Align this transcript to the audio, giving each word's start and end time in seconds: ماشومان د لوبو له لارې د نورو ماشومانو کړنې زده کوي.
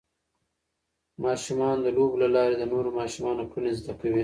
ماشومان 1.25 1.77
د 1.85 1.87
لوبو 1.97 2.15
له 2.23 2.29
لارې 2.35 2.55
د 2.57 2.63
نورو 2.73 2.89
ماشومانو 2.99 3.49
کړنې 3.51 3.71
زده 3.79 3.93
کوي. 4.01 4.19